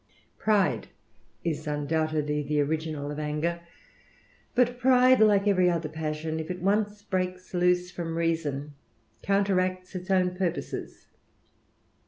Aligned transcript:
Pride 0.39 0.87
is 1.43 1.67
undoubtedly 1.67 2.41
the 2.41 2.59
original 2.59 3.11
of 3.11 3.19
anger; 3.19 3.59
but 4.55 4.79
pride, 4.79 5.19
liie 5.19 5.45
every 5.47 5.69
other 5.69 5.89
passion, 5.89 6.39
if 6.39 6.49
it 6.49 6.59
once 6.59 7.03
breaks 7.03 7.53
loose 7.53 7.91
from 7.91 8.17
reason, 8.17 8.73
counteracts 9.21 9.93
its 9.93 10.09
own 10.09 10.35
purposes. 10.35 11.05